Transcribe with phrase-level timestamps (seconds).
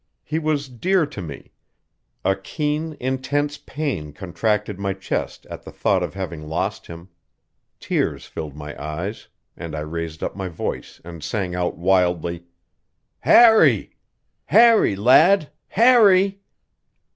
[0.23, 1.51] He was dear to me;
[2.25, 7.09] a keen, intense pain contracted my chest at the thought of having lost him;
[7.79, 12.45] tears filled my eyes; and I raised up my voice and sang out wildly:
[13.19, 13.91] "Harry!
[14.45, 15.51] Harry, lad!
[15.67, 16.41] Harry!"